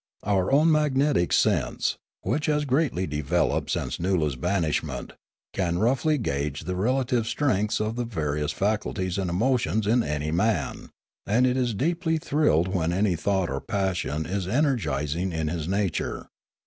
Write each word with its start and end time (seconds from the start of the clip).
Our 0.23 0.51
own 0.51 0.71
magnetic 0.71 1.31
sense, 1.31 1.97
which 2.21 2.47
has 2.47 2.65
greatly 2.65 3.05
developed 3.05 3.69
since 3.69 3.99
Noola' 3.99 4.29
s 4.29 4.35
banishment, 4.35 5.13
can 5.53 5.77
roughly 5.77 6.17
gauge 6.17 6.61
the 6.61 6.75
relative 6.75 7.27
strengths 7.27 7.79
of 7.79 7.97
the 7.97 8.03
various 8.05 8.51
faculties 8.51 9.19
and 9.19 9.29
emo 9.29 9.57
tions 9.57 9.85
in 9.85 10.01
any 10.01 10.31
man; 10.31 10.89
and 11.27 11.45
it 11.45 11.55
is 11.55 11.75
deeply 11.75 12.17
thrilled 12.17 12.69
when 12.69 12.91
any 12.91 13.15
thought 13.15 13.51
or 13.51 13.61
passion 13.61 14.25
is 14.25 14.47
energising 14.47 15.31
in 15.31 15.49
his 15.49 15.67
nature. 15.67 16.25